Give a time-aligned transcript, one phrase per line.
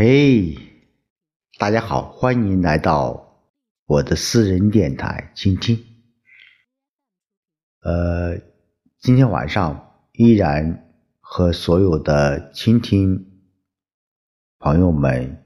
[0.00, 0.56] 嘿，
[1.58, 3.36] 大家好，欢迎来到
[3.84, 5.76] 我的私人电台倾听。
[7.80, 8.38] 呃，
[9.00, 13.42] 今天晚上依然和所有的倾听
[14.60, 15.44] 朋友们，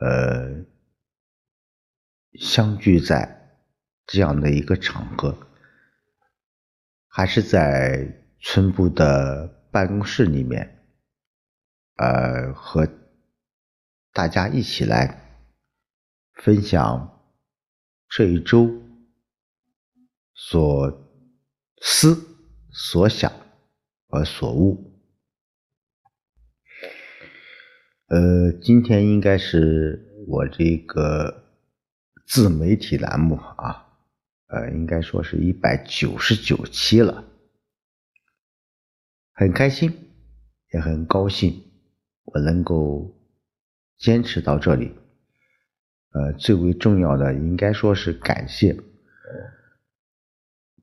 [0.00, 0.64] 呃，
[2.40, 3.56] 相聚在
[4.04, 5.38] 这样的一个场合，
[7.06, 10.76] 还是在村部的办公室里面。
[12.00, 12.88] 呃，和
[14.10, 15.36] 大家一起来
[16.32, 17.20] 分享
[18.08, 18.70] 这一周
[20.32, 21.12] 所
[21.82, 22.16] 思
[22.70, 23.30] 所想
[24.08, 24.98] 和所悟。
[28.06, 31.44] 呃，今天应该是我这个
[32.26, 33.92] 自媒体栏目啊，
[34.46, 37.26] 呃，应该说是一百九十九期了，
[39.34, 40.10] 很开心，
[40.72, 41.69] 也很高兴。
[42.32, 43.12] 我能够
[43.98, 44.94] 坚持到这里，
[46.12, 48.76] 呃，最为重要的应该说是感谢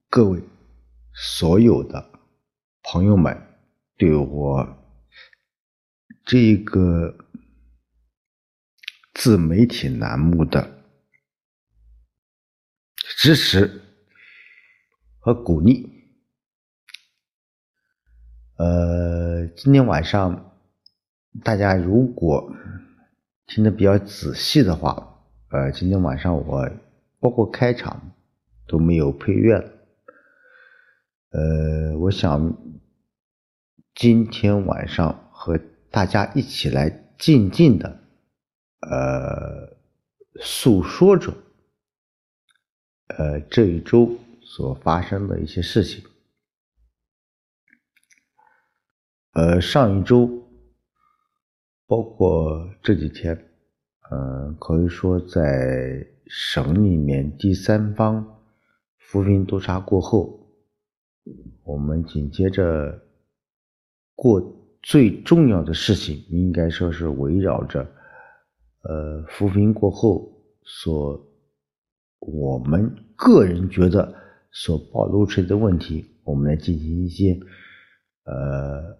[0.09, 0.41] 各位
[1.13, 2.11] 所有的
[2.83, 3.35] 朋友们
[3.95, 4.77] 对我
[6.25, 7.17] 这个
[9.13, 10.83] 自媒体栏目的
[13.17, 13.81] 支持
[15.19, 15.93] 和鼓励。
[18.57, 20.46] 呃，今天晚上。
[21.43, 22.51] 大家如果
[23.45, 26.69] 听得比较仔细的话，呃，今天晚上我
[27.19, 28.11] 包括开场
[28.67, 29.55] 都没有配乐。
[31.29, 32.57] 呃，我想
[33.93, 35.59] 今天晚上和
[35.91, 37.99] 大家一起来静静的，
[38.81, 39.77] 呃，
[40.41, 41.33] 诉说着，
[43.07, 46.03] 呃，这一周所发生的一些事情。
[49.33, 50.46] 呃，上一周。
[51.87, 53.33] 包括这几天，
[54.11, 58.41] 呃，可以说在省里面第三方
[58.97, 60.51] 扶贫督查过后，
[61.63, 63.01] 我们紧接着
[64.15, 64.41] 过
[64.81, 67.89] 最重要的事情，应该说是围绕着
[68.83, 70.29] 呃扶贫过后
[70.63, 71.25] 所
[72.19, 74.13] 我们个人觉得
[74.51, 77.39] 所暴露出来的问题，我们来进行一些
[78.25, 78.97] 呃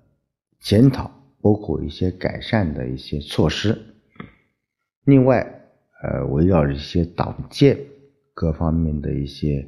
[0.61, 1.16] 检讨。
[1.47, 3.95] 包括一些改善的一些措施，
[5.05, 5.61] 另外，
[6.03, 7.79] 呃，围绕一些党建
[8.33, 9.65] 各方面的一些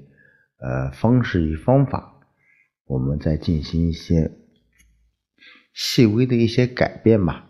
[0.57, 2.19] 呃方式与方法，
[2.83, 4.29] 我们再进行一些
[5.73, 7.49] 细微的一些改变吧。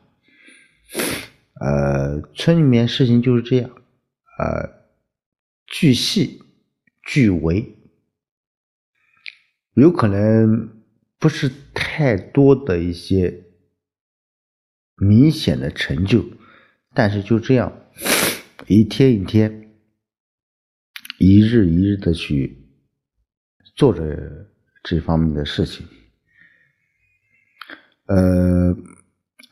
[1.60, 3.72] 呃，村里面事情就是这样，
[4.38, 4.70] 呃，
[5.66, 6.44] 巨细
[7.02, 7.76] 巨微，
[9.74, 10.70] 有可能
[11.18, 13.46] 不是太多的一些。
[15.00, 16.26] 明显的成就，
[16.94, 17.72] 但是就这样
[18.68, 19.72] 一天一天、
[21.18, 22.68] 一日一日的去
[23.76, 24.52] 做着
[24.84, 25.88] 这方面的事情。
[28.06, 28.76] 呃，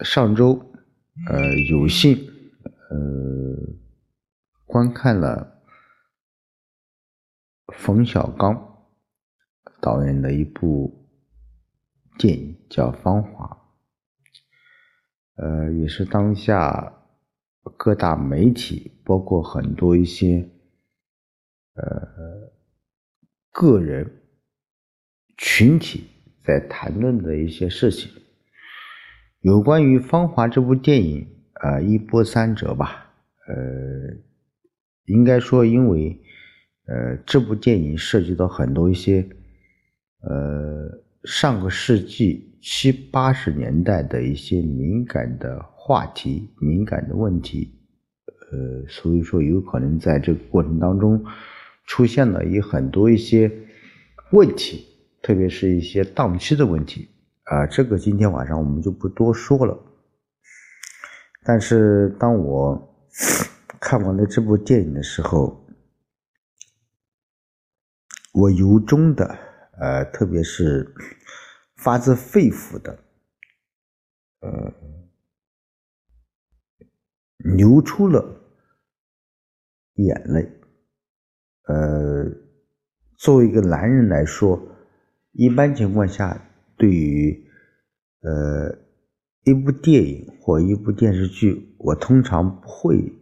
[0.03, 0.73] 上周
[1.29, 2.17] 呃有幸
[2.89, 3.55] 呃
[4.65, 5.61] 观看了
[7.67, 8.87] 冯小刚
[9.79, 11.07] 导演的一部
[12.17, 13.45] 电影，叫《芳华》。
[15.39, 16.93] 呃，也是当下
[17.77, 20.49] 各大媒体，包括很多一些
[21.75, 21.85] 呃
[23.51, 24.23] 个人
[25.37, 26.07] 群体
[26.43, 28.11] 在谈论的一些事情。
[29.41, 33.13] 有关于《芳华》这部电影，啊，一波三折吧。
[33.47, 33.55] 呃，
[35.05, 36.19] 应该说，因为
[36.87, 39.29] 呃这部电影涉及到很多一些
[40.21, 42.56] 呃上个世纪。
[42.69, 47.73] 七八十年代的一些敏感的话题、敏感的问题，
[48.51, 51.23] 呃，所以说有可能在这个过程当中
[51.85, 53.49] 出现了一很多一些
[54.33, 54.85] 问题，
[55.21, 57.07] 特别是一些档期的问题
[57.43, 59.79] 啊，这个今天晚上我们就不多说了。
[61.45, 62.77] 但是当我
[63.79, 65.65] 看完了这部电影的时候，
[68.33, 69.25] 我由衷的
[69.79, 70.93] 呃，特别是。
[71.77, 72.99] 发自肺腑的，
[74.41, 74.73] 呃，
[77.37, 78.41] 流出了
[79.93, 80.51] 眼泪。
[81.63, 82.25] 呃，
[83.15, 84.59] 作为一个男人来说，
[85.31, 87.47] 一般情况下，对于
[88.21, 88.77] 呃
[89.43, 93.13] 一部电影或一部电视剧，我通常不会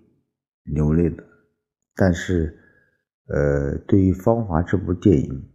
[0.63, 1.24] 流泪的。
[1.96, 2.60] 但是，
[3.28, 5.50] 呃，对于《芳华》这部电影，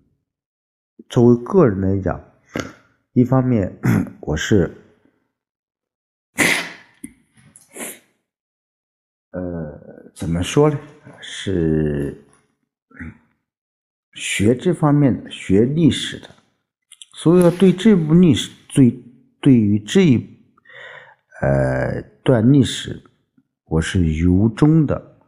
[1.08, 2.29] 作为个人来讲，
[3.20, 3.78] 一方面，
[4.20, 4.74] 我是
[9.30, 10.80] 呃怎么说呢？
[11.20, 12.24] 是
[14.14, 16.34] 学这方面的，学历史的，
[17.12, 18.90] 所以说对这部历史，对
[19.38, 20.42] 对于这一
[21.42, 23.04] 呃段历史，
[23.64, 25.18] 我是由衷的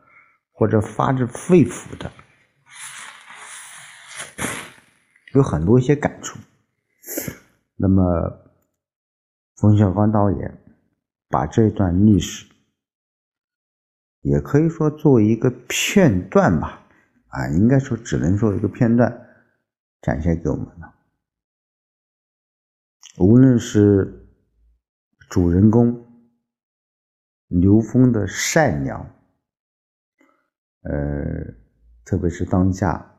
[0.51, 2.11] 或者发自肺腑的，
[5.35, 6.39] 有很多一些感触。
[7.77, 8.03] 那么，
[9.57, 10.59] 冯小刚导演
[11.29, 12.51] 把这段历史。
[14.21, 16.87] 也可以说作为一个片段吧，
[17.27, 19.11] 啊，应该说只能说一个片段
[20.01, 20.95] 展现给我们了。
[23.19, 24.29] 无论是
[25.29, 26.07] 主人公
[27.49, 29.05] 刘峰的善良，
[30.83, 31.53] 呃，
[32.05, 33.17] 特别是当下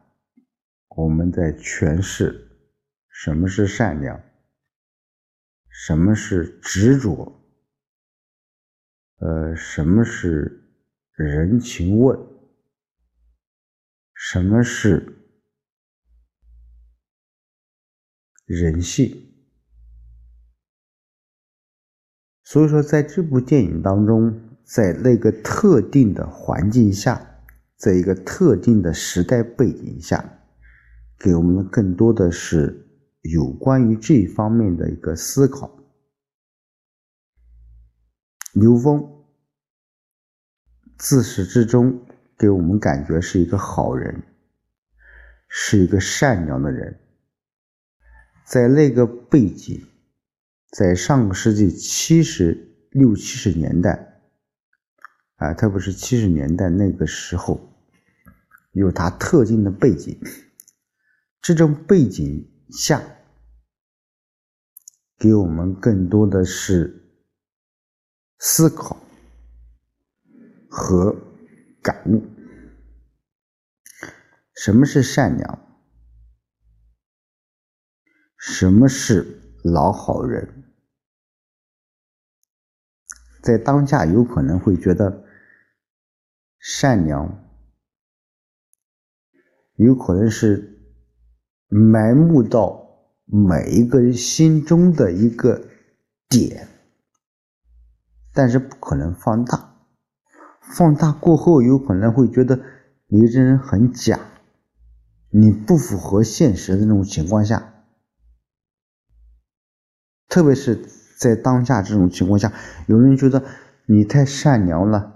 [0.95, 2.49] 我们在诠释
[3.09, 4.17] 什么是善良，
[5.73, 7.41] 什么是执着，
[9.17, 10.61] 呃，什么是。
[11.15, 12.19] 人情问：
[14.15, 15.29] 什么是
[18.45, 19.31] 人性？
[22.43, 30.39] 所以说，在这部电影当中，在那个特定的环境下，在一个特定的时代背景下，
[31.19, 32.82] 给我们更多的是
[33.23, 35.77] 有关于这方面的一个思考。
[38.53, 39.09] 刘峰。
[40.95, 42.05] 自始至终
[42.37, 44.23] 给我们感觉是一个好人，
[45.49, 46.97] 是一个善良的人。
[48.45, 49.85] 在那个背景，
[50.71, 54.21] 在上个世纪七十六七十年代，
[55.35, 57.75] 啊，特别是七十年代那个时候，
[58.71, 60.17] 有它特定的背景。
[61.41, 63.01] 这种背景下，
[65.17, 67.15] 给我们更多的是
[68.39, 68.97] 思考。
[70.75, 71.15] 和
[71.83, 72.23] 感悟，
[74.55, 75.79] 什么是善良？
[78.37, 80.73] 什么是老好人？
[83.43, 85.23] 在当下，有可能会觉得
[86.57, 87.47] 善良，
[89.75, 90.72] 有可能是
[91.73, 92.87] 埋没到
[93.25, 95.65] 每一个人心中的一个
[96.29, 96.67] 点，
[98.33, 99.71] 但是不可能放大。
[100.61, 102.59] 放大过后，有可能会觉得
[103.07, 104.19] 你这人很假，
[105.29, 107.73] 你不符合现实的那种情况下，
[110.29, 110.87] 特别是
[111.19, 112.53] 在当下这种情况下，
[112.87, 113.43] 有人觉得
[113.85, 115.12] 你太善良了，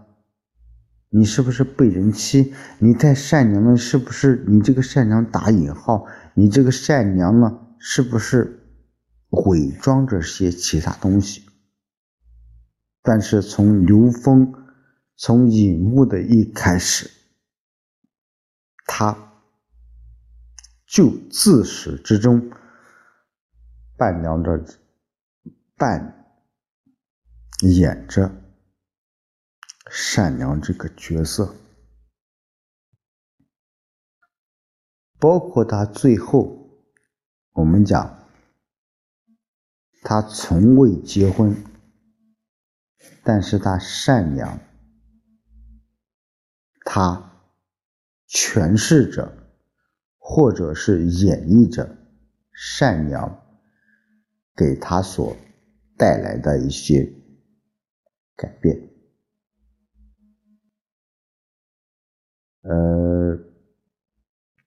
[1.09, 2.54] 你是不是被人欺？
[2.80, 6.06] 你太善良了，是不是你这个善良打引号？
[6.33, 8.68] 你这个善良了，是不是
[9.30, 11.44] 伪装着些其他东西？
[13.01, 14.54] 但是从刘峰。
[15.19, 17.09] 从影幕的一开始，
[18.86, 19.18] 他
[20.86, 22.51] 就自始至终
[23.98, 24.63] 扮娘着、
[25.75, 26.24] 扮
[27.62, 28.31] 演着
[29.89, 31.56] 善良这个角色，
[35.19, 36.84] 包括他最后，
[37.54, 38.30] 我们讲
[40.04, 41.56] 他从未结婚，
[43.23, 44.59] 但是他善良。
[46.90, 47.44] 他
[48.30, 49.52] 诠释着，
[50.18, 51.97] 或者是演绎着
[52.54, 53.45] 善良
[54.56, 55.35] 给他所
[55.97, 57.14] 带来的一些
[58.38, 58.96] 改变。
[62.68, 63.40] 呃，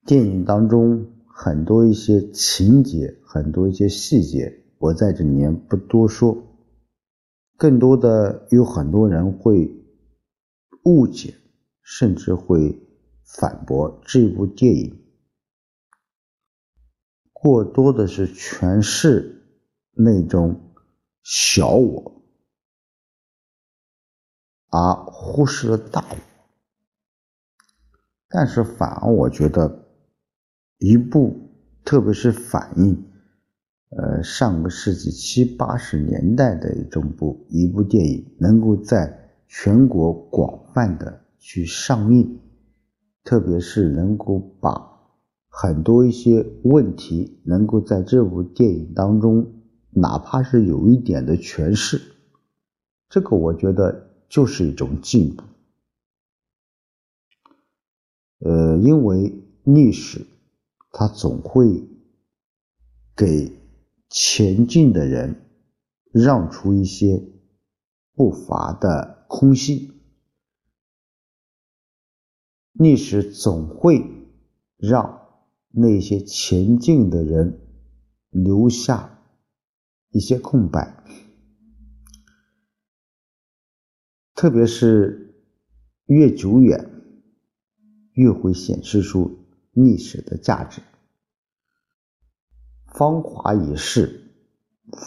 [0.06, 6.36] 电影当中很多一些情节，很多一些细节，我在这里面不多说。
[7.56, 9.70] 更多的有很多人会
[10.84, 11.34] 误解。
[11.92, 12.86] 甚至会
[13.24, 15.02] 反驳这部电影
[17.32, 19.42] 过多的是诠释
[19.90, 20.72] 那种
[21.24, 22.22] 小我，
[24.68, 26.29] 而忽视了大我。
[28.30, 29.84] 但是反而我觉得，
[30.78, 31.36] 一部
[31.84, 33.04] 特别是反映
[33.90, 41.20] 呃上个世纪七八十年代的一种部一部电影，能够在全国广泛的。
[41.42, 42.38] 去上映，
[43.24, 44.78] 特别是能够把
[45.48, 49.50] 很多一些问题能够在这部电影当中，
[49.88, 51.98] 哪怕是有一点的诠释，
[53.08, 55.42] 这个我觉得就是一种进步。
[58.40, 60.26] 呃，因为历史
[60.90, 61.88] 它总会
[63.16, 63.52] 给
[64.08, 65.46] 前进的人
[66.12, 67.22] 让出一些
[68.14, 69.92] 步伐的空隙。
[72.72, 74.04] 历史总会
[74.76, 75.28] 让
[75.68, 77.60] 那些前进的人
[78.30, 79.22] 留下
[80.10, 81.04] 一些空白，
[84.34, 85.44] 特别是
[86.06, 86.99] 越久远，
[88.12, 90.82] 越会显示出历史的价值。
[92.86, 94.32] 芳华已逝，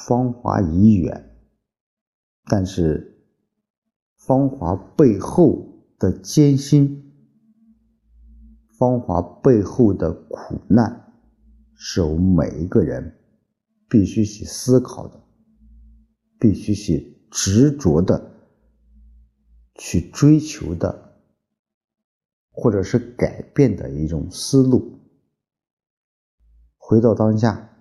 [0.08, 1.38] 芳华已远，
[2.46, 3.26] 但是
[4.16, 7.12] 芳华背后的艰辛，
[8.78, 11.14] 芳华背后的苦难，
[11.76, 13.20] 是我们每一个人
[13.90, 15.22] 必须去思考的，
[16.40, 18.32] 必须去执着的
[19.76, 21.03] 去追求的，
[22.54, 25.00] 或者是改变的一种思路。
[26.78, 27.72] 回到当下。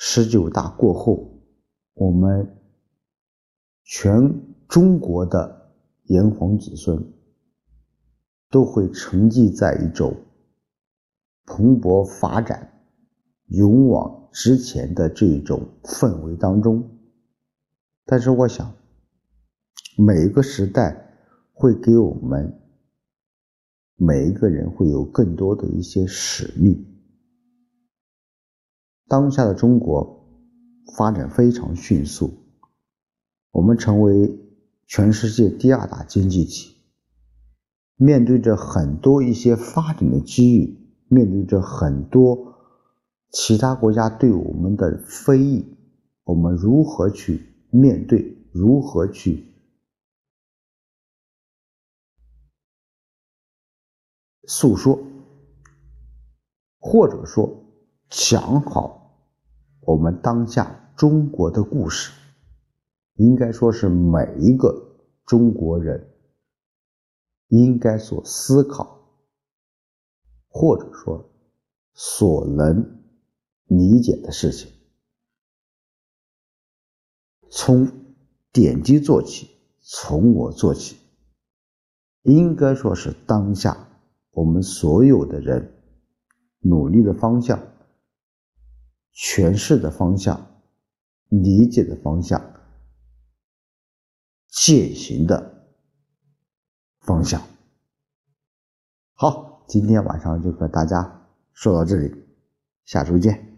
[0.00, 1.42] 十九大过后，
[1.94, 2.56] 我们
[3.82, 4.32] 全
[4.68, 5.72] 中国的
[6.04, 7.12] 炎黄子孙
[8.48, 10.16] 都会沉寂在一种
[11.46, 12.80] 蓬勃发展、
[13.46, 16.88] 勇往直前的这种氛围当中。
[18.04, 18.72] 但是，我想，
[19.96, 21.18] 每一个时代
[21.52, 22.56] 会给我们
[24.00, 26.86] 每一个人会有更多的一些使命。
[29.08, 30.24] 当下的中国
[30.96, 32.32] 发展非常迅速，
[33.50, 34.38] 我们成为
[34.86, 36.76] 全世界第二大经济体，
[37.96, 40.78] 面对着很多一些发展的机遇，
[41.08, 42.54] 面对着很多
[43.32, 45.64] 其他国家对我们的非议，
[46.22, 48.36] 我们如何去面对？
[48.52, 49.47] 如何去
[54.48, 54.98] 诉说？
[56.78, 57.64] 或者说
[58.08, 59.20] 讲好？
[59.80, 62.12] 我们当下中国的故事，
[63.16, 66.14] 应该说是每一个中国人
[67.48, 69.00] 应该所思考，
[70.48, 71.30] 或者说
[71.92, 73.02] 所能
[73.64, 74.72] 理解的事情。
[77.50, 77.90] 从
[78.50, 79.50] 点击做起，
[79.80, 80.96] 从我做起，
[82.22, 83.87] 应该说是当下
[84.38, 85.74] 我们所有的人
[86.60, 87.60] 努力的方向。
[89.12, 90.62] 诠释的方向，
[91.28, 92.40] 理解的方向，
[94.46, 95.66] 践行的
[97.00, 97.42] 方向。
[99.14, 102.14] 好，今天晚上就和大家说到这里，
[102.84, 103.57] 下周见。